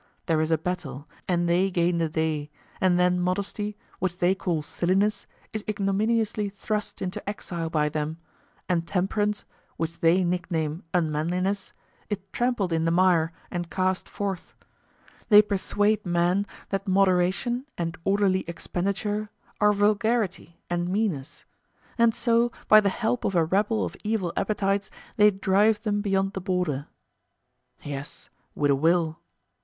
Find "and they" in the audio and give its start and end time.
1.27-1.69